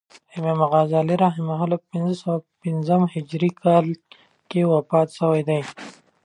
امام 0.37 0.59
غزالی 0.71 1.15
رحمة 1.25 1.55
الله 1.63 1.77
په 1.81 1.87
پنځه 1.95 2.15
سوه 2.21 2.37
پنځم 2.63 3.01
هجري 3.13 3.51
کال 3.63 3.85
کښي 4.49 4.61
وفات 4.67 5.07
سوی 5.19 5.41
دئ. 5.49 5.61